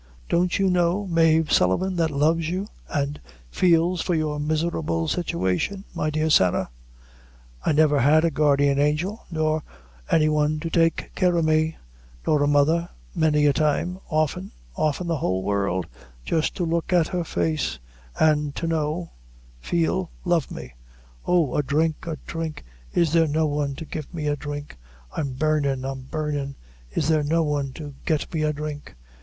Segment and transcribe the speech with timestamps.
[0.29, 3.19] "Don't you know Mave Sullivan, that loves you, an'
[3.51, 6.71] feels for your miserable situation, my dear Sarah."
[7.63, 9.61] "I never had a guardian angel, nor
[10.09, 11.77] any one to take care o' me
[12.25, 15.85] nor a mother, many a time often often the whole world
[16.25, 17.77] jist to look at her face
[18.19, 19.11] an' to know
[19.59, 20.73] feel love me.
[21.27, 24.79] Oh, a dhrink, a dhrink is there no one to get me a dhrink!
[25.15, 26.55] I'm burnin', I'm burnin'
[26.89, 28.95] is there no one to get me a dhrink!